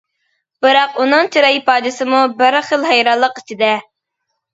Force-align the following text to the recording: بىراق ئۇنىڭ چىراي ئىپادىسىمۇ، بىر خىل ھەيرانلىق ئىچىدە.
بىراق 0.65 0.95
ئۇنىڭ 1.03 1.27
چىراي 1.35 1.57
ئىپادىسىمۇ، 1.59 2.21
بىر 2.39 2.57
خىل 2.71 2.87
ھەيرانلىق 2.93 3.37
ئىچىدە. 3.43 3.71